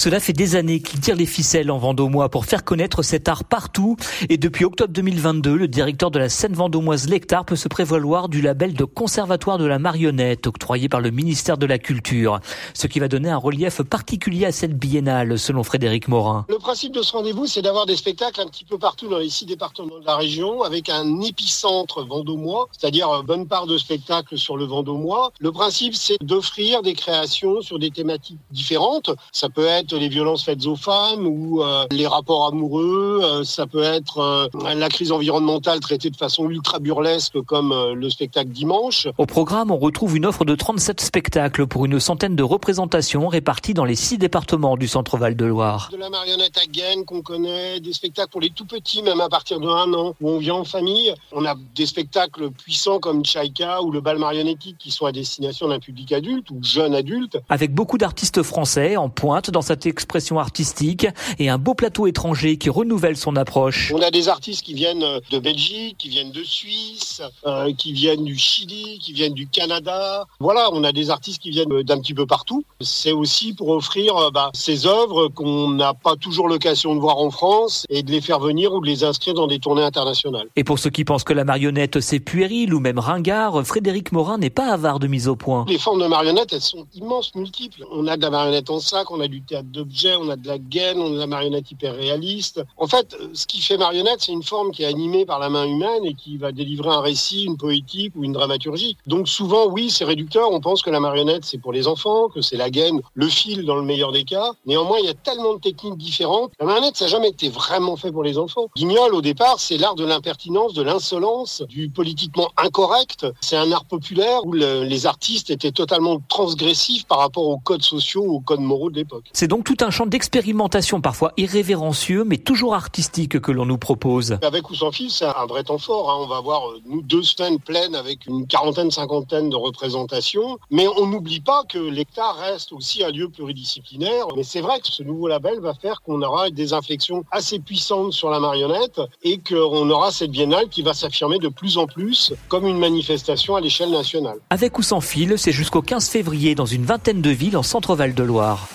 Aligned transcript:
Cela 0.00 0.18
fait 0.18 0.32
des 0.32 0.56
années 0.56 0.80
qu'il 0.80 0.98
tire 0.98 1.14
les 1.14 1.26
ficelles 1.26 1.70
en 1.70 1.76
Vendômois 1.76 2.30
pour 2.30 2.46
faire 2.46 2.64
connaître 2.64 3.02
cet 3.02 3.28
art 3.28 3.44
partout. 3.44 3.98
Et 4.30 4.38
depuis 4.38 4.64
octobre 4.64 4.94
2022, 4.94 5.54
le 5.54 5.68
directeur 5.68 6.10
de 6.10 6.18
la 6.18 6.30
scène 6.30 6.54
vendômoise 6.54 7.06
Lectar 7.06 7.44
peut 7.44 7.54
se 7.54 7.68
prévaloir 7.68 8.30
du 8.30 8.40
label 8.40 8.72
de 8.72 8.84
conservatoire 8.84 9.58
de 9.58 9.66
la 9.66 9.78
marionnette 9.78 10.46
octroyé 10.46 10.88
par 10.88 11.02
le 11.02 11.10
ministère 11.10 11.58
de 11.58 11.66
la 11.66 11.78
Culture. 11.78 12.40
Ce 12.72 12.86
qui 12.86 12.98
va 12.98 13.08
donner 13.08 13.28
un 13.28 13.36
relief 13.36 13.82
particulier 13.82 14.46
à 14.46 14.52
cette 14.52 14.74
biennale, 14.74 15.38
selon 15.38 15.64
Frédéric 15.64 16.08
Morin. 16.08 16.46
Le 16.48 16.56
principe 16.56 16.94
de 16.94 17.02
ce 17.02 17.12
rendez-vous, 17.12 17.46
c'est 17.46 17.60
d'avoir 17.60 17.84
des 17.84 17.96
spectacles 17.96 18.40
un 18.40 18.46
petit 18.46 18.64
peu 18.64 18.78
partout 18.78 19.06
dans 19.06 19.18
les 19.18 19.28
six 19.28 19.44
départements 19.44 19.98
de 19.98 20.06
la 20.06 20.16
région, 20.16 20.62
avec 20.62 20.88
un 20.88 21.20
épicentre 21.20 22.06
vendômois, 22.06 22.68
c'est-à-dire 22.72 23.08
une 23.08 23.26
bonne 23.26 23.46
part 23.46 23.66
de 23.66 23.76
spectacles 23.76 24.38
sur 24.38 24.56
le 24.56 24.64
vendômois. 24.64 25.30
Le 25.40 25.52
principe, 25.52 25.94
c'est 25.94 26.16
d'offrir 26.22 26.80
des 26.80 26.94
créations 26.94 27.60
sur 27.60 27.78
des 27.78 27.90
thématiques 27.90 28.38
différentes. 28.50 29.10
Ça 29.30 29.50
peut 29.50 29.66
être 29.66 29.89
les 29.92 30.08
violences 30.08 30.44
faites 30.44 30.66
aux 30.66 30.76
femmes 30.76 31.26
ou 31.26 31.62
euh, 31.62 31.86
les 31.90 32.06
rapports 32.06 32.46
amoureux. 32.46 33.20
Euh, 33.22 33.44
ça 33.44 33.66
peut 33.66 33.82
être 33.82 34.18
euh, 34.18 34.48
la 34.74 34.88
crise 34.88 35.12
environnementale 35.12 35.80
traitée 35.80 36.10
de 36.10 36.16
façon 36.16 36.48
ultra 36.48 36.78
burlesque 36.78 37.40
comme 37.42 37.74
le 37.94 38.10
spectacle 38.10 38.50
dimanche. 38.50 39.08
Au 39.18 39.26
programme, 39.26 39.70
on 39.70 39.78
retrouve 39.78 40.16
une 40.16 40.26
offre 40.26 40.44
de 40.44 40.54
37 40.54 41.00
spectacles 41.00 41.66
pour 41.66 41.84
une 41.84 42.00
centaine 42.00 42.36
de 42.36 42.42
représentations 42.42 43.28
réparties 43.28 43.74
dans 43.74 43.84
les 43.84 43.96
six 43.96 44.18
départements 44.18 44.76
du 44.76 44.88
centre 44.88 45.16
Val-de-Loire. 45.16 45.90
De 45.92 45.96
la 45.96 46.10
marionnette 46.10 46.58
à 46.58 46.66
gaine 46.66 47.04
qu'on 47.04 47.22
connaît, 47.22 47.80
des 47.80 47.92
spectacles 47.92 48.30
pour 48.30 48.40
les 48.40 48.50
tout 48.50 48.66
petits, 48.66 49.02
même 49.02 49.20
à 49.20 49.28
partir 49.28 49.60
de 49.60 49.68
un 49.68 49.92
an, 49.94 50.14
où 50.20 50.30
on 50.30 50.38
vient 50.38 50.54
en 50.54 50.64
famille. 50.64 51.14
On 51.32 51.44
a 51.44 51.54
des 51.74 51.86
spectacles 51.86 52.50
puissants 52.50 52.98
comme 52.98 53.24
Chaika 53.24 53.82
ou 53.82 53.90
le 53.90 54.00
bal 54.00 54.18
marionnettique 54.18 54.76
qui 54.78 54.90
sont 54.90 55.06
à 55.06 55.12
destination 55.12 55.68
d'un 55.68 55.78
public 55.78 56.12
adulte 56.12 56.50
ou 56.50 56.58
jeune 56.62 56.94
adulte. 56.94 57.38
Avec 57.48 57.72
beaucoup 57.72 57.98
d'artistes 57.98 58.42
français 58.42 58.96
en 58.96 59.08
pointe 59.08 59.50
dans 59.50 59.62
cette 59.62 59.79
expression 59.86 60.38
artistique 60.38 61.06
et 61.38 61.48
un 61.48 61.58
beau 61.58 61.74
plateau 61.74 62.06
étranger 62.06 62.56
qui 62.56 62.70
renouvelle 62.70 63.16
son 63.16 63.36
approche. 63.36 63.92
On 63.94 64.02
a 64.02 64.10
des 64.10 64.28
artistes 64.28 64.62
qui 64.62 64.74
viennent 64.74 65.04
de 65.30 65.38
Belgique, 65.38 65.96
qui 65.98 66.08
viennent 66.08 66.32
de 66.32 66.42
Suisse, 66.42 67.22
euh, 67.46 67.72
qui 67.72 67.92
viennent 67.92 68.24
du 68.24 68.36
Chili, 68.36 68.98
qui 69.00 69.12
viennent 69.12 69.34
du 69.34 69.46
Canada. 69.46 70.26
Voilà, 70.38 70.70
on 70.72 70.84
a 70.84 70.92
des 70.92 71.10
artistes 71.10 71.42
qui 71.42 71.50
viennent 71.50 71.82
d'un 71.82 72.00
petit 72.00 72.14
peu 72.14 72.26
partout. 72.26 72.64
C'est 72.80 73.12
aussi 73.12 73.52
pour 73.52 73.68
offrir 73.70 74.16
euh, 74.16 74.30
bah, 74.30 74.50
ces 74.54 74.86
œuvres 74.86 75.28
qu'on 75.28 75.70
n'a 75.70 75.94
pas 75.94 76.16
toujours 76.16 76.48
l'occasion 76.48 76.94
de 76.94 77.00
voir 77.00 77.18
en 77.18 77.30
France 77.30 77.86
et 77.88 78.02
de 78.02 78.10
les 78.10 78.20
faire 78.20 78.40
venir 78.40 78.72
ou 78.72 78.80
de 78.80 78.86
les 78.86 79.04
inscrire 79.04 79.34
dans 79.34 79.46
des 79.46 79.58
tournées 79.58 79.82
internationales. 79.82 80.48
Et 80.56 80.64
pour 80.64 80.78
ceux 80.78 80.90
qui 80.90 81.04
pensent 81.04 81.24
que 81.24 81.32
la 81.32 81.44
marionnette 81.44 82.00
c'est 82.00 82.20
puéril 82.20 82.74
ou 82.74 82.80
même 82.80 82.98
ringard, 82.98 83.64
Frédéric 83.64 84.12
Morin 84.12 84.38
n'est 84.38 84.50
pas 84.50 84.72
avare 84.72 84.98
de 84.98 85.06
mise 85.06 85.28
au 85.28 85.36
point. 85.36 85.64
Les 85.68 85.78
formes 85.78 86.02
de 86.02 86.06
marionnettes, 86.06 86.52
elles 86.52 86.60
sont 86.60 86.86
immenses, 86.94 87.34
multiples. 87.34 87.84
On 87.90 88.06
a 88.06 88.16
de 88.16 88.22
la 88.22 88.30
marionnette 88.30 88.70
en 88.70 88.80
sac, 88.80 89.10
on 89.10 89.20
a 89.20 89.28
du 89.28 89.42
théâtre 89.42 89.68
d'objets, 89.70 90.16
on 90.16 90.28
a 90.28 90.36
de 90.36 90.46
la 90.46 90.58
gaine, 90.58 90.98
on 90.98 91.06
a 91.06 91.14
de 91.14 91.18
la 91.18 91.26
marionnette 91.26 91.70
hyper 91.70 91.94
réaliste. 91.94 92.62
En 92.76 92.86
fait, 92.86 93.16
ce 93.32 93.46
qui 93.46 93.60
fait 93.60 93.76
marionnette, 93.76 94.18
c'est 94.20 94.32
une 94.32 94.42
forme 94.42 94.70
qui 94.70 94.82
est 94.82 94.86
animée 94.86 95.24
par 95.24 95.38
la 95.38 95.48
main 95.48 95.64
humaine 95.64 96.04
et 96.04 96.14
qui 96.14 96.36
va 96.36 96.52
délivrer 96.52 96.90
un 96.90 97.00
récit, 97.00 97.44
une 97.44 97.56
poétique 97.56 98.12
ou 98.16 98.24
une 98.24 98.32
dramaturgie. 98.32 98.96
Donc 99.06 99.28
souvent, 99.28 99.68
oui, 99.68 99.90
c'est 99.90 100.04
réducteur. 100.04 100.50
On 100.52 100.60
pense 100.60 100.82
que 100.82 100.90
la 100.90 101.00
marionnette, 101.00 101.44
c'est 101.44 101.58
pour 101.58 101.72
les 101.72 101.86
enfants, 101.86 102.28
que 102.28 102.40
c'est 102.40 102.56
la 102.56 102.70
gaine, 102.70 103.00
le 103.14 103.28
fil 103.28 103.64
dans 103.64 103.76
le 103.76 103.82
meilleur 103.82 104.12
des 104.12 104.24
cas. 104.24 104.52
Néanmoins, 104.66 104.98
il 105.00 105.06
y 105.06 105.10
a 105.10 105.14
tellement 105.14 105.54
de 105.54 105.60
techniques 105.60 105.96
différentes. 105.96 106.52
La 106.60 106.66
marionnette, 106.66 106.96
ça 106.96 107.06
n'a 107.06 107.10
jamais 107.10 107.28
été 107.28 107.48
vraiment 107.48 107.96
fait 107.96 108.12
pour 108.12 108.22
les 108.22 108.38
enfants. 108.38 108.68
Guignol, 108.76 109.14
au 109.14 109.22
départ, 109.22 109.58
c'est 109.58 109.78
l'art 109.78 109.94
de 109.94 110.04
l'impertinence, 110.04 110.74
de 110.74 110.82
l'insolence, 110.82 111.62
du 111.68 111.88
politiquement 111.88 112.50
incorrect. 112.56 113.26
C'est 113.40 113.56
un 113.56 113.70
art 113.72 113.84
populaire 113.84 114.44
où 114.44 114.52
les 114.52 115.06
artistes 115.06 115.50
étaient 115.50 115.72
totalement 115.72 116.20
transgressifs 116.28 117.06
par 117.06 117.18
rapport 117.18 117.46
aux 117.46 117.58
codes 117.58 117.82
sociaux, 117.82 118.24
aux 118.24 118.40
codes 118.40 118.60
moraux 118.60 118.90
de 118.90 118.96
l'époque. 118.96 119.24
Donc 119.50 119.64
tout 119.64 119.78
un 119.80 119.90
champ 119.90 120.06
d'expérimentation 120.06 121.00
parfois 121.00 121.32
irrévérencieux 121.36 122.22
mais 122.22 122.38
toujours 122.38 122.72
artistique 122.72 123.40
que 123.40 123.50
l'on 123.50 123.66
nous 123.66 123.78
propose. 123.78 124.38
Avec 124.42 124.70
ou 124.70 124.76
sans 124.76 124.92
fil, 124.92 125.10
c'est 125.10 125.24
un 125.24 125.46
vrai 125.46 125.64
temps 125.64 125.76
fort. 125.76 126.08
Hein. 126.08 126.18
On 126.20 126.28
va 126.28 126.36
avoir 126.36 126.70
euh, 126.70 126.80
nous 126.86 127.02
deux 127.02 127.24
semaines 127.24 127.58
pleines 127.58 127.96
avec 127.96 128.26
une 128.26 128.46
quarantaine, 128.46 128.92
cinquantaine 128.92 129.50
de 129.50 129.56
représentations. 129.56 130.56
Mais 130.70 130.86
on 130.86 131.06
n'oublie 131.08 131.40
pas 131.40 131.64
que 131.68 131.80
l'hectare 131.80 132.36
reste 132.36 132.72
aussi 132.72 133.02
un 133.02 133.10
lieu 133.10 133.28
pluridisciplinaire. 133.28 134.26
Mais 134.36 134.44
c'est 134.44 134.60
vrai 134.60 134.78
que 134.78 134.86
ce 134.86 135.02
nouveau 135.02 135.26
label 135.26 135.58
va 135.58 135.74
faire 135.74 136.00
qu'on 136.02 136.22
aura 136.22 136.50
des 136.50 136.72
inflexions 136.72 137.24
assez 137.32 137.58
puissantes 137.58 138.12
sur 138.12 138.30
la 138.30 138.38
marionnette 138.38 139.00
et 139.24 139.38
qu'on 139.38 139.90
aura 139.90 140.12
cette 140.12 140.30
biennale 140.30 140.68
qui 140.68 140.82
va 140.82 140.94
s'affirmer 140.94 141.40
de 141.40 141.48
plus 141.48 141.76
en 141.76 141.88
plus 141.88 142.32
comme 142.46 142.68
une 142.68 142.78
manifestation 142.78 143.56
à 143.56 143.60
l'échelle 143.60 143.90
nationale. 143.90 144.38
Avec 144.50 144.78
ou 144.78 144.82
sans 144.82 145.00
fil, 145.00 145.36
c'est 145.38 145.50
jusqu'au 145.50 145.82
15 145.82 146.08
février 146.08 146.54
dans 146.54 146.66
une 146.66 146.84
vingtaine 146.84 147.20
de 147.20 147.30
villes 147.30 147.56
en 147.56 147.64
centre-val 147.64 148.14
de 148.14 148.22
Loire. 148.22 148.68